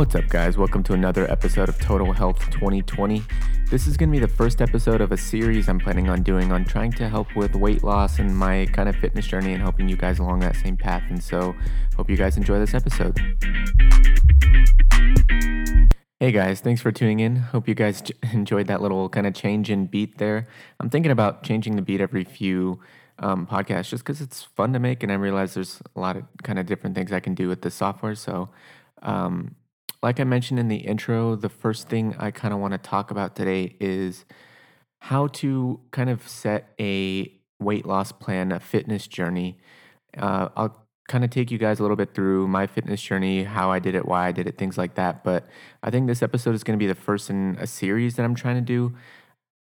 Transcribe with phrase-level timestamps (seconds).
[0.00, 0.56] What's up, guys?
[0.56, 3.22] Welcome to another episode of Total Health 2020.
[3.68, 6.52] This is going to be the first episode of a series I'm planning on doing
[6.52, 9.90] on trying to help with weight loss and my kind of fitness journey and helping
[9.90, 11.02] you guys along that same path.
[11.10, 11.54] And so,
[11.98, 13.20] hope you guys enjoy this episode.
[16.18, 17.36] Hey guys, thanks for tuning in.
[17.36, 20.48] Hope you guys enjoyed that little kind of change in beat there.
[20.80, 22.80] I'm thinking about changing the beat every few
[23.18, 26.24] um, podcasts just because it's fun to make, and I realize there's a lot of
[26.42, 28.14] kind of different things I can do with the software.
[28.14, 28.48] So,
[29.02, 29.56] um,
[30.02, 33.10] like I mentioned in the intro, the first thing I kind of want to talk
[33.10, 34.24] about today is
[35.00, 39.58] how to kind of set a weight loss plan, a fitness journey.
[40.16, 43.70] Uh, I'll kind of take you guys a little bit through my fitness journey, how
[43.70, 45.24] I did it, why I did it, things like that.
[45.24, 45.48] But
[45.82, 48.34] I think this episode is going to be the first in a series that I'm
[48.34, 48.94] trying to do.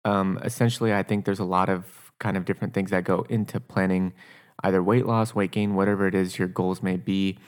[0.04, 3.60] Um, essentially, I think there's a lot of kind of different things that go into
[3.60, 4.14] planning
[4.62, 7.38] either weight loss, weight gain, whatever it is your goals may be.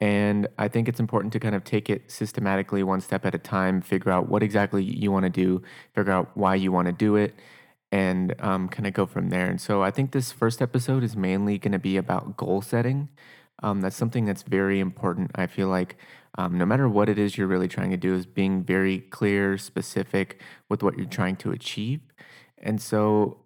[0.00, 3.38] And I think it's important to kind of take it systematically, one step at a
[3.38, 5.62] time, figure out what exactly you want to do,
[5.92, 7.34] figure out why you want to do it,
[7.90, 9.46] and um, kind of go from there.
[9.46, 13.08] And so I think this first episode is mainly going to be about goal setting.
[13.62, 15.32] Um, that's something that's very important.
[15.34, 15.96] I feel like
[16.36, 19.58] um, no matter what it is you're really trying to do, is being very clear,
[19.58, 22.00] specific with what you're trying to achieve.
[22.58, 23.38] And so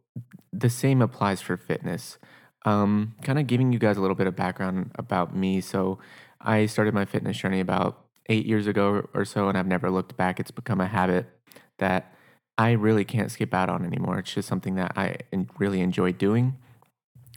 [0.52, 2.18] the same applies for fitness.
[2.64, 5.60] Um, kind of giving you guys a little bit of background about me.
[5.60, 5.98] So
[6.42, 10.16] I started my fitness journey about eight years ago or so, and I've never looked
[10.16, 10.40] back.
[10.40, 11.26] It's become a habit
[11.78, 12.14] that
[12.58, 14.18] I really can't skip out on anymore.
[14.18, 15.18] It's just something that I
[15.58, 16.56] really enjoy doing,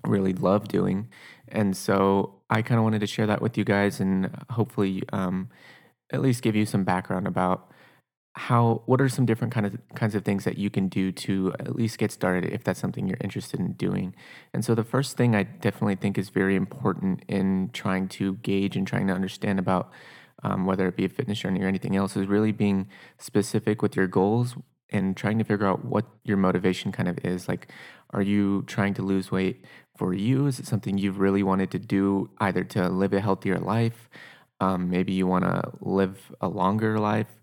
[0.05, 1.09] really love doing.
[1.47, 5.49] And so I kind of wanted to share that with you guys and hopefully um,
[6.11, 7.71] at least give you some background about
[8.37, 11.53] how what are some different kind of kinds of things that you can do to
[11.57, 14.13] at least get started if that's something you're interested in doing.
[14.53, 18.75] And so the first thing I definitely think is very important in trying to gauge
[18.75, 19.89] and trying to understand about
[20.43, 23.95] um, whether it be a fitness journey or anything else is really being specific with
[23.95, 24.55] your goals
[24.89, 27.47] and trying to figure out what your motivation kind of is.
[27.47, 27.71] Like,
[28.09, 29.63] are you trying to lose weight
[29.97, 30.45] for you?
[30.45, 34.09] Is it something you've really wanted to do, either to live a healthier life?
[34.59, 37.41] Um, maybe you want to live a longer life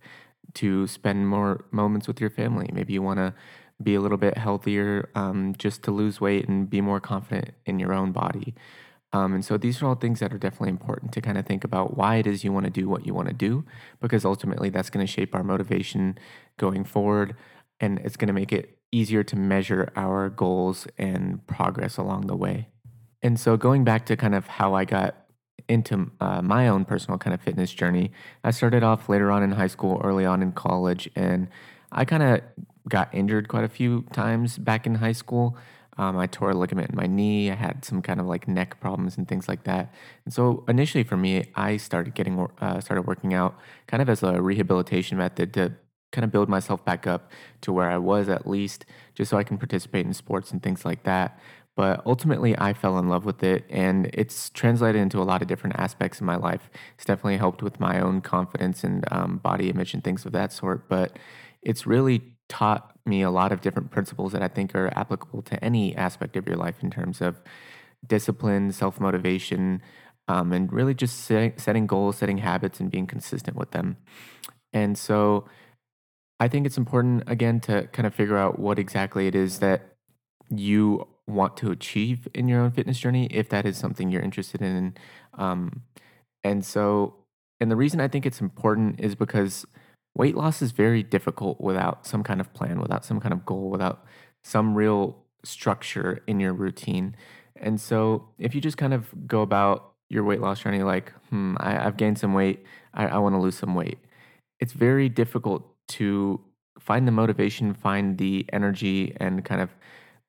[0.54, 2.70] to spend more moments with your family.
[2.72, 3.34] Maybe you want to
[3.82, 7.78] be a little bit healthier um, just to lose weight and be more confident in
[7.78, 8.54] your own body.
[9.12, 11.64] Um, and so these are all things that are definitely important to kind of think
[11.64, 13.64] about why it is you want to do what you want to do,
[14.00, 16.18] because ultimately that's going to shape our motivation
[16.56, 17.36] going forward.
[17.78, 22.36] And it's going to make it easier to measure our goals and progress along the
[22.36, 22.68] way.
[23.22, 25.21] And so going back to kind of how I got
[25.72, 28.12] into uh, my own personal kind of fitness journey,
[28.44, 31.48] I started off later on in high school, early on in college, and
[31.90, 32.40] I kind of
[32.88, 35.56] got injured quite a few times back in high school.
[35.98, 37.50] Um, I tore a ligament in my knee.
[37.50, 39.92] I had some kind of like neck problems and things like that.
[40.24, 44.22] And so initially for me, I started getting uh, started working out kind of as
[44.22, 45.72] a rehabilitation method to
[46.10, 47.30] kind of build myself back up
[47.62, 48.84] to where I was at least,
[49.14, 51.38] just so I can participate in sports and things like that.
[51.74, 55.48] But ultimately, I fell in love with it, and it's translated into a lot of
[55.48, 56.68] different aspects in my life.
[56.96, 60.52] It's definitely helped with my own confidence and um, body image and things of that
[60.52, 60.88] sort.
[60.88, 61.18] But
[61.62, 65.64] it's really taught me a lot of different principles that I think are applicable to
[65.64, 67.40] any aspect of your life in terms of
[68.06, 69.80] discipline, self motivation,
[70.28, 73.96] um, and really just set, setting goals, setting habits, and being consistent with them.
[74.74, 75.46] And so
[76.38, 79.94] I think it's important, again, to kind of figure out what exactly it is that
[80.50, 84.60] you want to achieve in your own fitness journey, if that is something you're interested
[84.60, 84.94] in.
[85.34, 85.82] Um,
[86.44, 87.14] and so,
[87.60, 89.64] and the reason I think it's important is because
[90.16, 93.70] weight loss is very difficult without some kind of plan, without some kind of goal,
[93.70, 94.04] without
[94.42, 97.16] some real structure in your routine.
[97.56, 101.54] And so, if you just kind of go about your weight loss journey like, hmm,
[101.58, 103.98] I, have gained some weight, I, I want to lose some weight,
[104.60, 106.40] it's very difficult to
[106.78, 109.70] find the motivation, find the energy, and kind of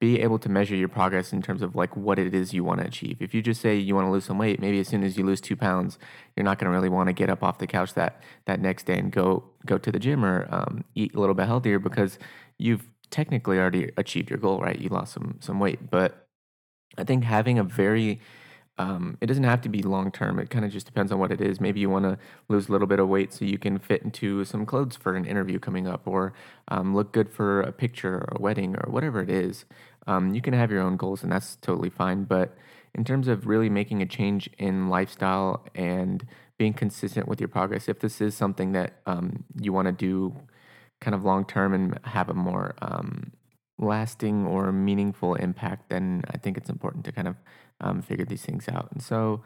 [0.04, 2.82] be able to measure your progress in terms of like what it is you want
[2.82, 3.22] to achieve.
[3.22, 5.26] If you just say you want to lose some weight, maybe as soon as you
[5.26, 5.98] lose two pounds,
[6.36, 8.86] you're not going to really want to get up off the couch that that next
[8.86, 12.20] day and go go to the gym or um, eat a little bit healthier because
[12.58, 14.78] you've technically already achieved your goal, right?
[14.78, 16.28] You lost some some weight, but
[16.98, 18.20] I think having a very
[18.80, 20.40] um, it doesn't have to be long term.
[20.40, 21.62] It kind of just depends on what it is.
[21.62, 22.18] Maybe you want to
[22.50, 25.26] lose a little bit of weight so you can fit into some clothes for an
[25.26, 26.34] interview coming up, or
[26.70, 29.66] um, look good for a picture or a wedding or whatever it is.
[30.08, 32.24] Um, you can have your own goals, and that's totally fine.
[32.26, 32.56] But
[32.96, 36.26] in terms of really making a change in lifestyle and
[36.58, 40.36] being consistent with your progress, if this is something that um, you want to do
[41.02, 43.32] kind of long term and have a more um,
[43.80, 47.36] lasting or meaningful impact, then I think it's important to kind of
[47.82, 48.90] um, figure these things out.
[48.92, 49.44] And so,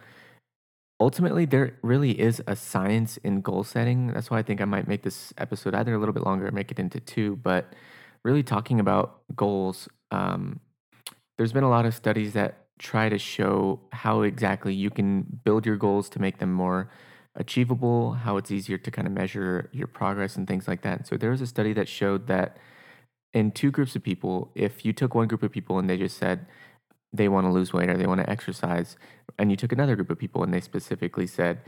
[0.99, 4.07] ultimately, there really is a science in goal setting.
[4.07, 6.51] That's why I think I might make this episode either a little bit longer or
[6.51, 7.37] make it into two.
[7.37, 7.73] But
[8.23, 10.59] really talking about goals, um,
[11.37, 15.65] there's been a lot of studies that try to show how exactly you can build
[15.65, 16.89] your goals to make them more
[17.35, 21.07] achievable, how it's easier to kind of measure your progress and things like that.
[21.07, 22.57] So there was a study that showed that
[23.33, 26.17] in two groups of people, if you took one group of people and they just
[26.17, 26.47] said
[27.13, 28.97] they want to lose weight or they want to exercise,
[29.37, 31.61] and you took another group of people and they specifically said,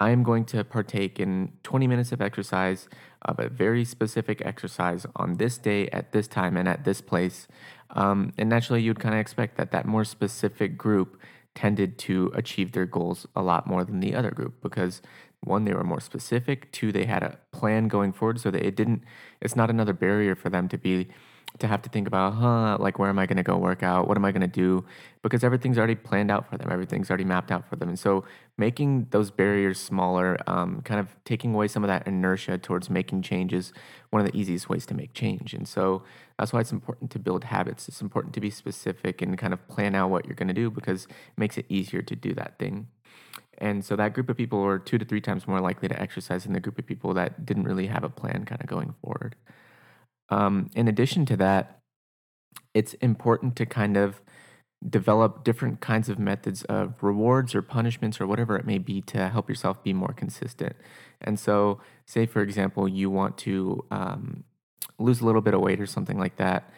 [0.00, 2.88] I am going to partake in 20 minutes of exercise,
[3.22, 7.48] of a very specific exercise on this day, at this time, and at this place.
[7.90, 11.18] Um, and naturally, you'd kind of expect that that more specific group
[11.54, 15.02] tended to achieve their goals a lot more than the other group because
[15.40, 18.76] one they were more specific two they had a plan going forward so that it
[18.76, 19.02] didn't
[19.40, 21.08] it's not another barrier for them to be
[21.58, 24.06] to have to think about, huh, like where am I going to go work out?
[24.06, 24.84] What am I going to do?
[25.22, 26.70] Because everything's already planned out for them.
[26.70, 27.88] Everything's already mapped out for them.
[27.88, 28.24] And so
[28.56, 33.22] making those barriers smaller, um, kind of taking away some of that inertia towards making
[33.22, 33.72] changes,
[34.10, 35.54] one of the easiest ways to make change.
[35.54, 36.02] And so
[36.38, 37.88] that's why it's important to build habits.
[37.88, 40.70] It's important to be specific and kind of plan out what you're going to do
[40.70, 42.88] because it makes it easier to do that thing.
[43.60, 46.44] And so that group of people were two to three times more likely to exercise
[46.44, 49.34] than the group of people that didn't really have a plan kind of going forward.
[50.30, 51.80] Um, in addition to that,
[52.74, 54.20] it's important to kind of
[54.86, 59.28] develop different kinds of methods of rewards or punishments or whatever it may be to
[59.28, 60.76] help yourself be more consistent.
[61.20, 64.44] And so, say for example, you want to um,
[64.98, 66.70] lose a little bit of weight or something like that,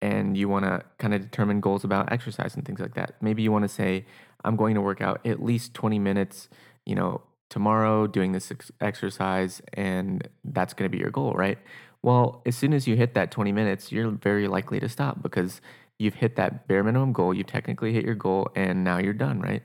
[0.00, 3.16] and you want to kind of determine goals about exercise and things like that.
[3.20, 4.06] Maybe you want to say,
[4.44, 6.48] I'm going to work out at least 20 minutes,
[6.86, 7.20] you know,
[7.50, 11.58] tomorrow doing this ex- exercise, and that's going to be your goal, right?
[12.02, 15.60] Well, as soon as you hit that 20 minutes, you're very likely to stop because
[15.98, 17.32] you've hit that bare minimum goal.
[17.32, 19.62] You've technically hit your goal and now you're done, right?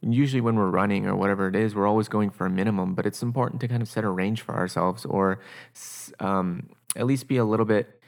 [0.00, 3.06] Usually, when we're running or whatever it is, we're always going for a minimum, but
[3.06, 5.40] it's important to kind of set a range for ourselves or
[6.20, 8.00] um, at least be a little bit,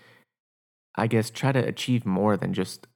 [0.97, 2.87] I guess, try to achieve more than just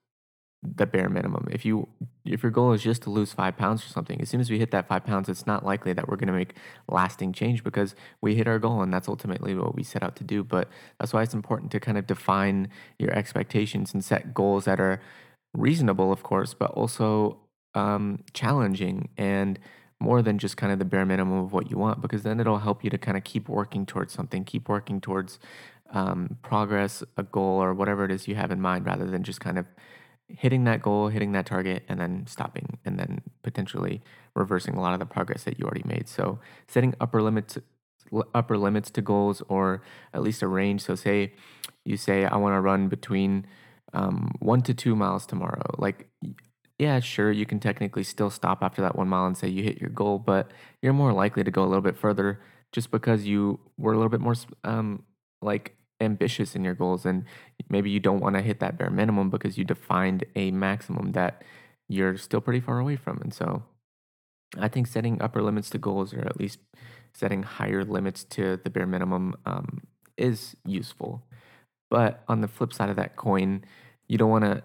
[0.63, 1.49] the bare minimum.
[1.51, 1.89] If you
[2.25, 4.59] if your goal is just to lose five pounds or something, as soon as we
[4.59, 6.55] hit that five pounds, it's not likely that we're going to make
[6.87, 10.25] lasting change because we hit our goal and that's ultimately what we set out to
[10.25, 10.45] do.
[10.45, 10.69] But
[10.99, 12.69] that's why it's important to kind of define
[12.99, 15.01] your expectations and set goals that are
[15.55, 17.39] reasonable, of course, but also
[17.75, 19.59] um, challenging and
[19.99, 22.59] more than just kind of the bare minimum of what you want because then it'll
[22.59, 25.39] help you to kind of keep working towards something, keep working towards
[25.93, 29.41] um, progress, a goal, or whatever it is you have in mind rather than just
[29.41, 29.67] kind of
[30.39, 34.03] hitting that goal, hitting that target, and then stopping, and then potentially
[34.35, 36.09] reversing a lot of the progress that you already made.
[36.09, 36.39] So
[36.69, 37.59] setting upper limits
[38.35, 39.83] upper limits to goals or
[40.13, 40.81] at least a range.
[40.83, 41.33] So say
[41.85, 43.47] you say I want to run between
[43.93, 45.75] um, one to two miles tomorrow.
[45.79, 46.09] Like
[46.79, 49.81] yeah, sure, you can technically still stop after that one mile and say you hit
[49.81, 50.51] your goal, but
[50.81, 52.41] you're more likely to go a little bit further
[52.73, 54.35] just because you were a little bit more
[54.65, 55.03] um,
[55.43, 57.25] like ambitious in your goals and
[57.69, 61.43] maybe you don't want to hit that bare minimum because you defined a maximum that
[61.89, 63.21] you're still pretty far away from.
[63.21, 63.63] And so
[64.59, 66.59] I think setting upper limits to goals or at least
[67.13, 69.83] setting higher limits to the bare minimum um,
[70.17, 71.23] is useful.
[71.91, 73.65] But on the flip side of that coin,
[74.07, 74.63] you don't want to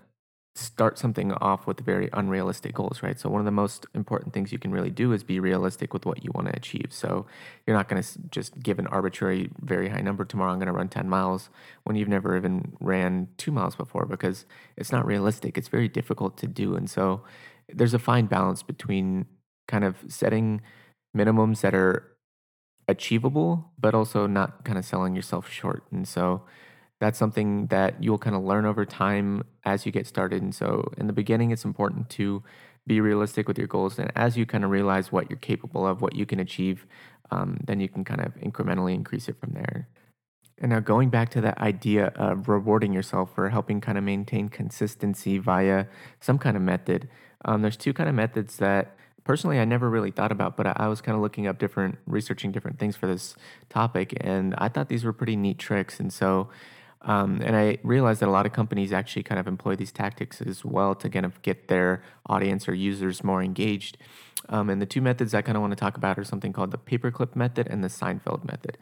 [0.56, 3.19] start something off with very unrealistic goals, right?
[3.19, 6.06] So one of the most important things you can really do is be realistic with
[6.06, 6.88] what you want to achieve.
[6.91, 7.25] So
[7.68, 10.74] you're not going to just give an arbitrary very high number tomorrow I'm going to
[10.74, 11.50] run 10 miles
[11.84, 14.46] when you've never even ran 2 miles before because
[14.77, 15.58] it's not realistic.
[15.58, 16.75] It's very difficult to do.
[16.75, 17.22] And so
[17.68, 19.25] there's a fine balance between
[19.68, 20.62] kind of setting
[21.15, 22.15] minimums that are
[22.88, 25.84] achievable but also not kind of selling yourself short.
[25.91, 26.44] And so
[27.00, 30.42] that's something that you'll kind of learn over time as you get started.
[30.42, 32.44] And so, in the beginning, it's important to
[32.88, 34.00] be realistic with your goals.
[34.00, 36.86] And as you kind of realize what you're capable of, what you can achieve,
[37.32, 39.88] um, then you can kind of incrementally increase it from there.
[40.58, 44.48] And now, going back to that idea of rewarding yourself for helping kind of maintain
[44.48, 45.88] consistency via
[46.22, 47.10] some kind of method,
[47.44, 50.74] um, there's two kind of methods that personally I never really thought about, but I,
[50.78, 53.36] I was kind of looking up different, researching different things for this
[53.68, 56.00] topic, and I thought these were pretty neat tricks.
[56.00, 56.48] And so,
[57.05, 60.41] um, and I realized that a lot of companies actually kind of employ these tactics
[60.41, 63.97] as well to kind of get their audience or users more engaged.
[64.50, 66.71] Um, and the two methods I kind of want to talk about are something called
[66.71, 68.77] the paperclip method and the Seinfeld method.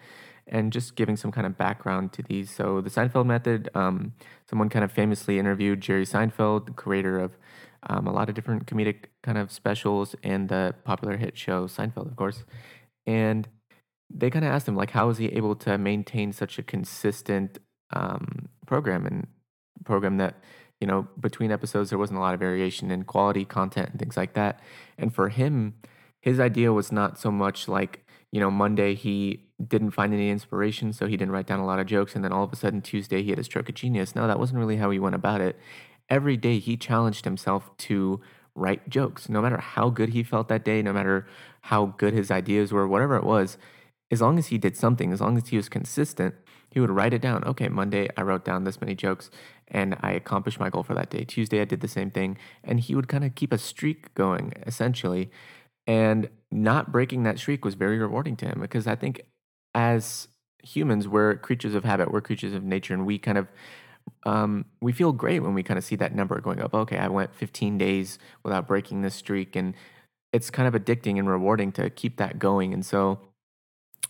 [0.47, 2.49] And just giving some kind of background to these.
[2.49, 4.13] So, the Seinfeld method, um,
[4.49, 7.37] someone kind of famously interviewed Jerry Seinfeld, the creator of
[7.83, 12.07] um, a lot of different comedic kind of specials and the popular hit show Seinfeld,
[12.07, 12.43] of course.
[13.05, 13.47] And
[14.09, 17.59] they kind of asked him, like, how is he able to maintain such a consistent
[17.93, 19.27] um, program and
[19.85, 20.35] program that
[20.81, 24.17] you know between episodes there wasn't a lot of variation in quality content and things
[24.17, 24.59] like that
[24.97, 25.75] and for him
[26.23, 30.93] his idea was not so much like, you know, Monday he didn't find any inspiration,
[30.93, 32.81] so he didn't write down a lot of jokes, and then all of a sudden
[32.81, 34.15] Tuesday he had a stroke of genius.
[34.15, 35.59] No, that wasn't really how he went about it.
[36.07, 38.21] Every day he challenged himself to
[38.55, 41.27] write jokes, no matter how good he felt that day, no matter
[41.63, 43.57] how good his ideas were, whatever it was.
[44.09, 46.35] As long as he did something, as long as he was consistent,
[46.73, 47.43] he would write it down.
[47.43, 49.29] Okay, Monday I wrote down this many jokes
[49.67, 51.23] and I accomplished my goal for that day.
[51.23, 52.37] Tuesday I did the same thing.
[52.63, 55.29] And he would kind of keep a streak going essentially.
[55.85, 59.21] And not breaking that streak was very rewarding to him because I think
[59.75, 60.29] as
[60.63, 63.47] humans, we're creatures of habit, we're creatures of nature, and we kind of
[64.25, 66.73] um, we feel great when we kind of see that number going up.
[66.73, 69.73] Okay, I went 15 days without breaking this streak, and
[70.31, 72.73] it's kind of addicting and rewarding to keep that going.
[72.73, 73.19] And so,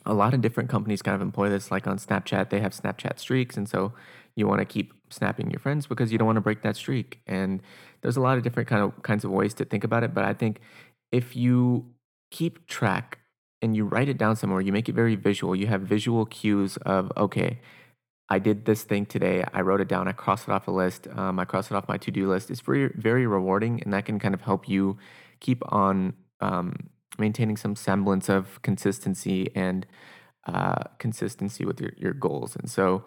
[0.06, 1.72] a lot of different companies kind of employ this.
[1.72, 3.94] Like on Snapchat, they have Snapchat streaks, and so
[4.36, 7.20] you want to keep snapping your friends because you don't want to break that streak.
[7.28, 7.62] And
[8.02, 10.14] there's a lot of different kind of kinds of ways to think about it.
[10.14, 10.60] But I think
[11.12, 11.86] if you
[12.32, 13.20] keep track
[13.62, 15.56] and you write it down somewhere, you make it very visual.
[15.56, 17.60] You have visual cues of okay
[18.30, 19.44] I did this thing today.
[19.54, 20.08] I wrote it down.
[20.08, 21.08] I crossed it off a list.
[21.08, 22.50] Um, I crossed it off my to do list.
[22.50, 24.98] It's very, very rewarding, and that can kind of help you
[25.40, 29.86] keep on um, maintaining some semblance of consistency and
[30.46, 32.56] uh, consistency with your, your goals.
[32.56, 33.06] And so,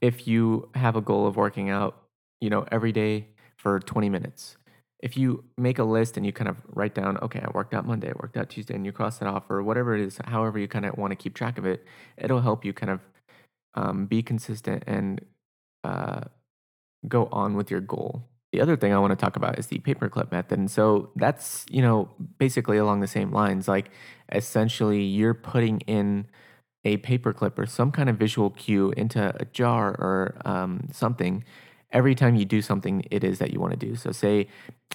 [0.00, 1.96] if you have a goal of working out,
[2.40, 4.56] you know, every day for 20 minutes,
[5.00, 7.84] if you make a list and you kind of write down, okay, I worked out
[7.86, 10.58] Monday, I worked out Tuesday, and you cross it off, or whatever it is, however
[10.58, 11.84] you kind of want to keep track of it,
[12.16, 13.00] it'll help you kind of
[13.74, 15.20] um, be consistent and
[15.82, 16.20] uh,
[17.08, 18.28] go on with your goal.
[18.52, 20.58] The other thing I want to talk about is the paperclip method.
[20.58, 23.66] And so that's, you know, basically along the same lines.
[23.66, 23.90] Like
[24.30, 26.26] essentially you're putting in
[26.84, 31.44] a paperclip or some kind of visual cue into a jar or um, something
[31.92, 33.94] every time you do something it is that you want to do.
[33.94, 34.48] So say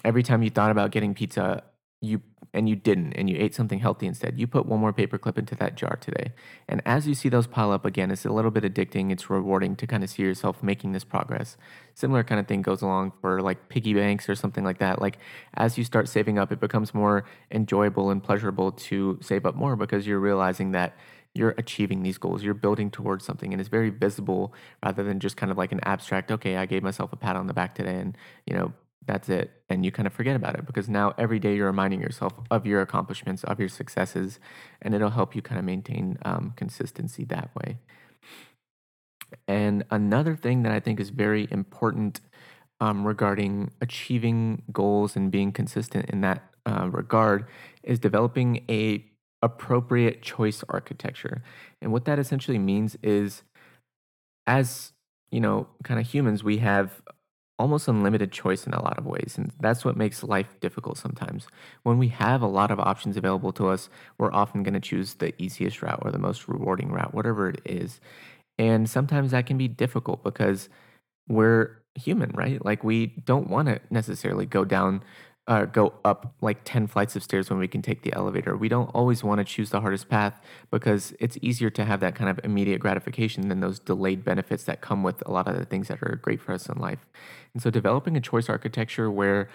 [0.04, 1.62] every time you thought about getting pizza,
[2.00, 2.20] you
[2.52, 5.54] and you didn't and you ate something healthy instead you put one more paperclip into
[5.54, 6.32] that jar today.
[6.68, 9.76] And as you see those pile up again it's a little bit addicting it's rewarding
[9.76, 11.56] to kind of see yourself making this progress.
[11.94, 15.18] Similar kind of thing goes along for like piggy banks or something like that like
[15.54, 19.76] as you start saving up it becomes more enjoyable and pleasurable to save up more
[19.76, 20.96] because you're realizing that
[21.34, 24.52] you're achieving these goals you're building towards something and it's very visible
[24.84, 27.46] rather than just kind of like an abstract okay i gave myself a pat on
[27.46, 28.72] the back today and you know
[29.06, 29.50] that's it.
[29.68, 32.66] And you kind of forget about it because now every day you're reminding yourself of
[32.66, 34.38] your accomplishments, of your successes,
[34.82, 37.78] and it'll help you kind of maintain um, consistency that way.
[39.46, 42.20] And another thing that I think is very important
[42.80, 47.46] um, regarding achieving goals and being consistent in that uh, regard
[47.82, 49.04] is developing a
[49.42, 51.42] appropriate choice architecture.
[51.80, 53.42] And what that essentially means is
[54.46, 54.92] as
[55.30, 57.02] you know, kind of humans, we have
[57.58, 59.34] almost unlimited choice in a lot of ways.
[59.36, 61.48] And that's what makes life difficult sometimes.
[61.82, 65.14] When we have a lot of options available to us, we're often going to choose
[65.14, 68.00] the easiest route or the most rewarding route, whatever it is.
[68.58, 70.68] And sometimes that can be difficult because
[71.28, 72.64] we're human, right?
[72.64, 75.02] Like we don't want to necessarily go down
[75.48, 78.54] uh, go up like 10 flights of stairs when we can take the elevator.
[78.54, 80.38] We don't always want to choose the hardest path
[80.70, 84.82] because it's easier to have that kind of immediate gratification than those delayed benefits that
[84.82, 87.08] come with a lot of the things that are great for us in life.
[87.54, 89.48] And so, developing a choice architecture where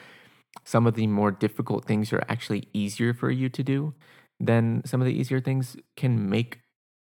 [0.66, 3.94] some of the more difficult things are actually easier for you to do,
[4.40, 6.60] then some of the easier things can make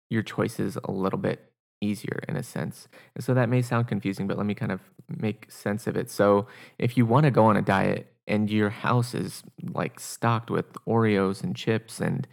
[0.08, 2.88] your choices a little bit easier in a sense.
[3.14, 6.10] And so that may sound confusing, but let me kind of make sense of it.
[6.10, 9.42] So, if you want to go on a diet and your house is
[9.74, 12.26] like stocked with Oreos and chips and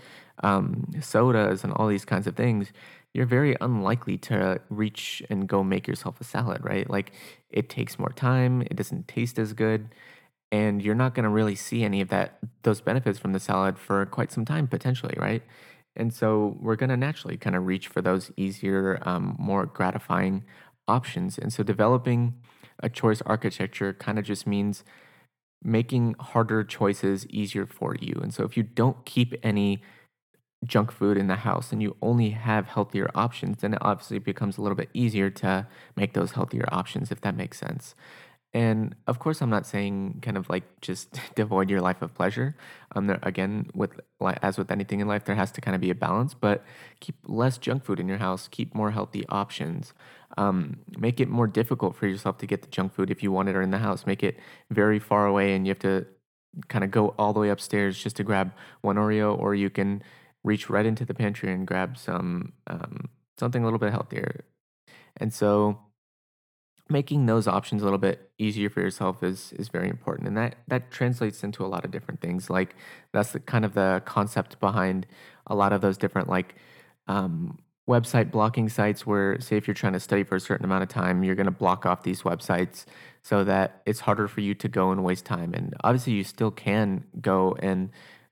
[0.43, 2.71] um, sodas and all these kinds of things,
[3.13, 6.87] you're very unlikely to reach and go make yourself a salad, right?
[6.89, 7.13] Like
[7.49, 9.89] it takes more time, it doesn't taste as good,
[10.51, 13.77] and you're not going to really see any of that those benefits from the salad
[13.79, 15.41] for quite some time potentially, right?
[15.95, 20.43] And so we're going to naturally kind of reach for those easier, um, more gratifying
[20.87, 21.39] options.
[21.39, 22.35] And so developing
[22.83, 24.83] a choice architecture kind of just means
[25.63, 28.19] making harder choices easier for you.
[28.21, 29.81] And so if you don't keep any
[30.65, 34.57] junk food in the house and you only have healthier options, then it obviously becomes
[34.57, 37.95] a little bit easier to make those healthier options, if that makes sense.
[38.57, 42.57] And of course, I'm not saying kind of like just devoid your life of pleasure.
[42.95, 43.99] Um, there, again, with
[44.41, 46.33] as with anything in life, there has to kind of be a balance.
[46.33, 46.65] But
[46.99, 48.47] keep less junk food in your house.
[48.47, 49.93] Keep more healthy options.
[50.39, 53.47] Um, make it more difficult for yourself to get the junk food if you want
[53.47, 54.07] it or in the house.
[54.07, 54.39] Make it
[54.71, 56.07] very far away, and you have to
[56.67, 60.01] kind of go all the way upstairs just to grab one Oreo, or you can
[60.43, 64.45] reach right into the pantry and grab some um, something a little bit healthier.
[65.15, 65.77] And so
[66.89, 70.27] making those options a little bit easier for yourself is is very important.
[70.27, 72.49] And that that translates into a lot of different things.
[72.49, 72.75] Like
[73.11, 75.07] that's the kind of the concept behind
[75.47, 76.55] a lot of those different like
[77.07, 80.83] um, website blocking sites where say if you're trying to study for a certain amount
[80.83, 82.85] of time you're going to block off these websites
[83.23, 85.53] so that it's harder for you to go and waste time.
[85.53, 87.89] And obviously you still can go and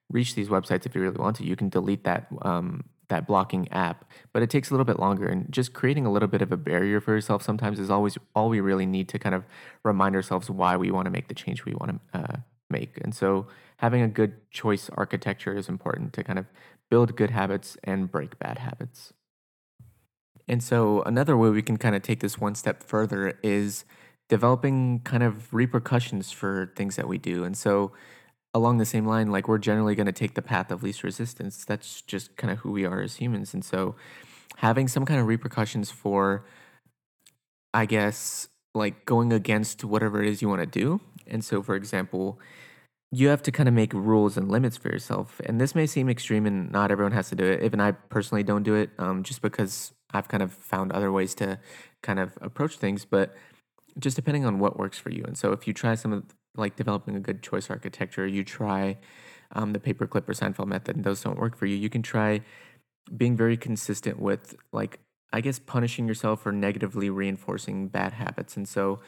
[0.10, 1.46] reach these websites if you really want to.
[1.46, 5.28] You can delete that um, that blocking app, but it takes a little bit longer.
[5.28, 8.50] And just creating a little bit of a barrier for yourself sometimes is always all
[8.50, 9.46] we really need to kind of
[9.84, 12.38] remind ourselves why we want to make the change we want to uh,
[12.70, 12.98] make.
[13.02, 13.48] And so
[13.78, 16.46] having a good choice architecture is important to kind of
[16.90, 19.14] build good habits and break bad habits.
[20.48, 23.86] And so another way we can kind of take this one step further is
[24.30, 27.44] developing kind of repercussions for things that we do.
[27.44, 27.92] And so
[28.56, 31.66] along the same line, like we're generally going to take the path of least resistance.
[31.66, 33.54] That's just kind of who we are as humans.
[33.54, 33.96] And so
[34.56, 36.46] having some kind of repercussions for,
[37.74, 41.02] I guess, like going against whatever it is you want to do.
[41.28, 42.40] And so, for example,
[43.12, 45.42] you have to kind of make rules and limits for yourself.
[45.46, 47.62] And this may seem extreme and not everyone has to do it.
[47.62, 51.36] Even I personally don't do it um, just because I've kind of found other ways
[51.36, 51.60] to
[52.02, 53.04] kind of approach things.
[53.04, 53.36] But
[54.00, 55.26] just depending on what works for you.
[55.26, 56.24] And so if you try some of
[56.58, 58.98] like developing a good choice architecture, you try
[59.54, 62.42] um, the paperclip or Seinfeld method, and those don't work for you, you can try
[63.16, 65.00] being very consistent with like
[65.34, 68.56] I guess punishing yourself for negatively reinforcing bad habits.
[68.56, 69.02] And so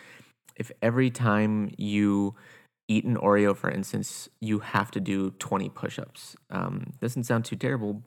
[0.58, 2.36] if every time you
[2.88, 6.36] eat an Oreo, for instance, you have to do 20 push ups.
[6.50, 8.04] Um, doesn't sound too terrible,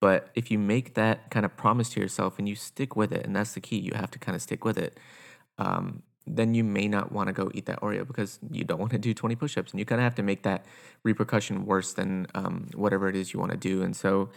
[0.00, 3.24] but if you make that kind of promise to yourself and you stick with it,
[3.24, 4.98] and that's the key, you have to kind of stick with it.
[5.58, 8.92] Um, then you may not want to go eat that Oreo because you don't want
[8.92, 9.72] to do 20 push ups.
[9.72, 10.64] And you kind of have to make that
[11.02, 13.82] repercussion worse than um, whatever it is you want to do.
[13.82, 14.30] And so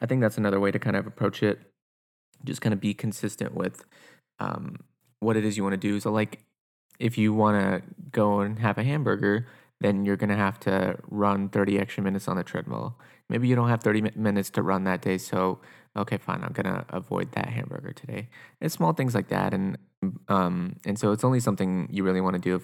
[0.00, 1.58] I think that's another way to kind of approach it.
[2.44, 3.84] Just kind of be consistent with
[4.38, 4.76] um,
[5.20, 5.98] what it is you want to do.
[6.00, 6.40] So, like,
[6.98, 9.46] if you want to go and have a hamburger,
[9.80, 12.98] then you're going to have to run 30 extra minutes on the treadmill.
[13.28, 15.18] Maybe you don't have 30 minutes to run that day.
[15.18, 15.60] So,
[15.96, 18.28] okay, fine, I'm going to avoid that hamburger today.
[18.60, 19.52] It's small things like that.
[19.52, 19.76] And
[20.28, 22.62] um, and so it's only something you really want to do if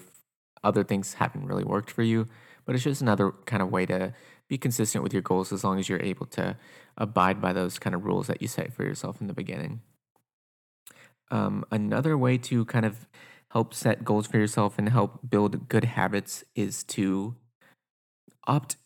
[0.63, 2.27] other things haven't really worked for you.
[2.65, 4.13] But it's just another kind of way to
[4.47, 6.55] be consistent with your goals as long as you're able to
[6.97, 9.81] abide by those kind of rules that you set for yourself in the beginning.
[11.31, 13.07] Um, another way to kind of
[13.49, 17.35] help set goals for yourself and help build good habits is to
[18.47, 18.77] opt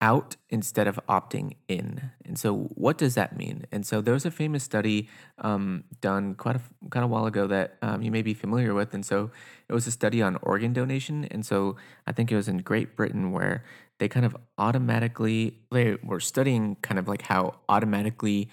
[0.00, 2.10] out instead of opting in.
[2.24, 3.66] And so, what does that mean?
[3.70, 5.08] And so, there was a famous study
[5.38, 6.60] um, done quite a
[6.90, 8.94] kind of while ago that um, you may be familiar with.
[8.94, 9.30] And so,
[9.68, 11.24] it was a study on organ donation.
[11.24, 13.64] And so, I think it was in Great Britain where
[13.98, 18.48] they kind of automatically they were studying kind of like how automatically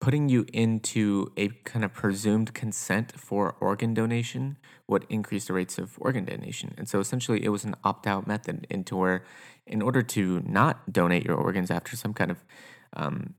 [0.00, 4.56] putting you into a kind of presumed consent for organ donation
[4.88, 6.74] would increase the rates of organ donation.
[6.78, 9.24] And so essentially, it was an opt out method into where,
[9.66, 12.38] in order to not donate your organs after some kind of,
[12.94, 13.34] um,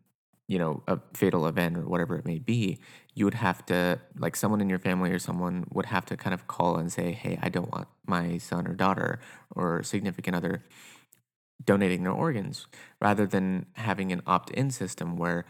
[0.48, 2.78] you know, a fatal event or whatever it may be,
[3.16, 6.34] you would have to, like, someone in your family or someone would have to kind
[6.34, 9.20] of call and say, hey, I don't want my son or daughter
[9.56, 10.64] or significant other
[11.64, 12.68] donating their organs,
[13.00, 15.46] rather than having an opt in system where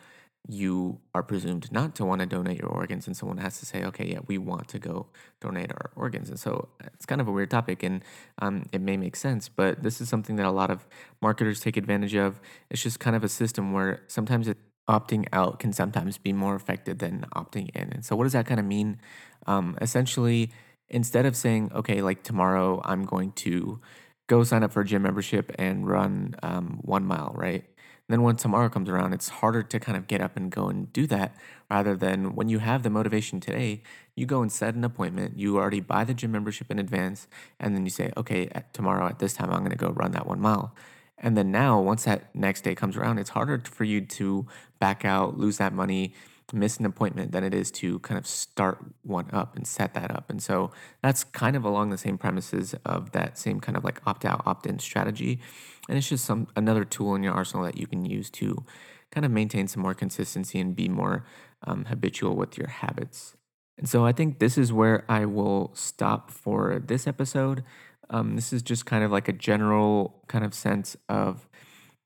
[0.47, 3.83] you are presumed not to want to donate your organs and someone has to say
[3.83, 5.07] okay yeah we want to go
[5.39, 6.29] donate our organs.
[6.29, 8.03] And so it's kind of a weird topic and
[8.39, 10.87] um, it may make sense but this is something that a lot of
[11.21, 12.39] marketers take advantage of.
[12.69, 14.57] It's just kind of a system where sometimes it,
[14.89, 17.91] opting out can sometimes be more effective than opting in.
[17.93, 18.99] And so what does that kind of mean?
[19.45, 20.51] Um, essentially
[20.91, 23.79] instead of saying okay like tomorrow i'm going to
[24.27, 27.65] go sign up for a gym membership and run um, one mile right
[28.11, 30.91] then when tomorrow comes around, it's harder to kind of get up and go and
[30.91, 31.35] do that
[31.69, 33.81] rather than when you have the motivation today,
[34.15, 35.37] you go and set an appointment.
[35.37, 37.27] You already buy the gym membership in advance,
[37.59, 40.11] and then you say, okay, at tomorrow at this time, I'm going to go run
[40.11, 40.75] that one mile.
[41.17, 44.47] And then now, once that next day comes around, it's harder for you to
[44.79, 46.13] back out, lose that money,
[46.53, 50.11] miss an appointment than it is to kind of start one up and set that
[50.11, 50.29] up.
[50.29, 54.01] And so that's kind of along the same premises of that same kind of like
[54.05, 55.39] opt out, opt in strategy.
[55.87, 58.65] And it's just some another tool in your arsenal that you can use to
[59.11, 61.25] kind of maintain some more consistency and be more
[61.65, 63.35] um, habitual with your habits.
[63.77, 67.63] And so I think this is where I will stop for this episode.
[68.09, 71.49] Um, this is just kind of like a general kind of sense of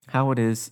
[0.08, 0.71] how it is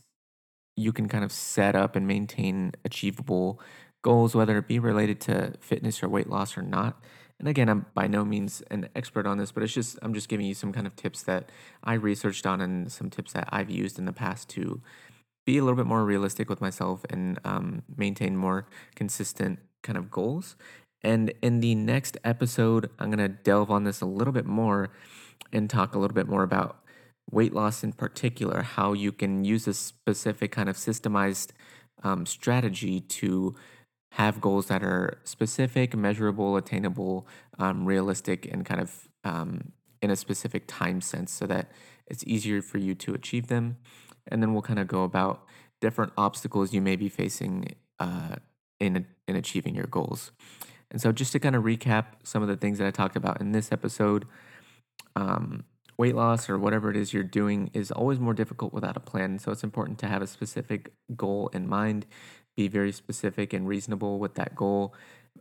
[0.76, 3.60] you can kind of set up and maintain achievable
[4.02, 7.02] goals, whether it be related to fitness or weight loss or not.
[7.40, 10.30] And again, I'm by no means an expert on this, but it's just I'm just
[10.30, 11.50] giving you some kind of tips that
[11.84, 14.82] I researched on and some tips that I've used in the past to
[15.46, 20.10] be a little bit more realistic with myself and um, maintain more consistent kind of
[20.10, 20.56] goals.
[21.02, 24.92] And in the next episode, I'm to delve on this a little bit more
[25.52, 26.83] and talk a little bit more about
[27.34, 31.52] weight loss in particular, how you can use a specific kind of systemized
[32.04, 33.56] um, strategy to
[34.14, 40.16] have goals that are specific, measurable, attainable, um, realistic, and kind of um, in a
[40.16, 41.72] specific time sense so that
[42.08, 43.78] it's easier for you to achieve them.
[44.28, 45.46] And then we'll kind of go about
[45.82, 48.36] different obstacles you may be facing uh,
[48.80, 50.32] in, in achieving your goals.
[50.92, 53.42] And so, just to kind of recap some of the things that I talked about
[53.42, 54.26] in this episode,
[55.16, 55.64] um,
[55.98, 59.40] weight loss or whatever it is you're doing is always more difficult without a plan.
[59.40, 62.06] So, it's important to have a specific goal in mind,
[62.56, 64.94] be very specific and reasonable with that goal,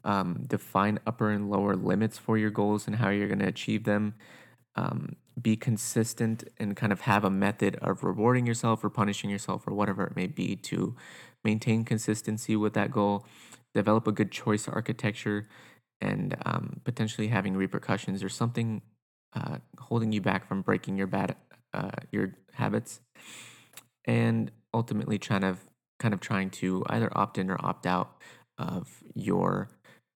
[0.05, 3.85] um, define upper and lower limits for your goals and how you're going to achieve
[3.85, 4.15] them.
[4.75, 9.67] Um, be consistent and kind of have a method of rewarding yourself or punishing yourself
[9.67, 10.95] or whatever it may be to
[11.43, 13.27] maintain consistency with that goal
[13.75, 15.49] develop a good choice architecture,
[16.01, 18.83] and um, potentially having repercussions or something
[19.35, 19.59] uh,
[19.93, 21.37] holding you back from breaking your bad
[21.75, 23.01] uh, your habits,
[24.07, 25.55] and ultimately trying to
[25.99, 28.09] kind of trying to either opt in or opt out
[28.57, 29.69] of your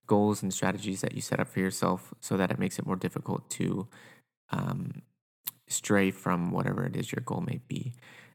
[0.07, 2.95] goals and strategies that you set up for yourself, so that it makes it more
[2.95, 3.87] difficult to
[4.49, 5.03] um,
[5.67, 7.93] stray from whatever it is your goal may be.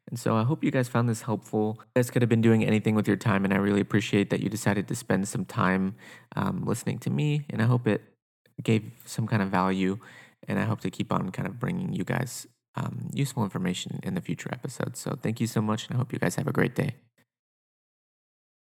[0.09, 1.79] And so I hope you guys found this helpful.
[1.81, 4.41] You guys could have been doing anything with your time, and I really appreciate that
[4.41, 5.97] you decided to spend some time
[6.37, 7.47] um, listening to me.
[7.51, 8.03] And I hope it
[8.63, 9.99] gave some kind of value.
[10.49, 14.15] And I hope to keep on kind of bringing you guys um, useful information in
[14.15, 14.99] the future episodes.
[15.01, 16.97] So thank you so much, and I hope you guys have a great day.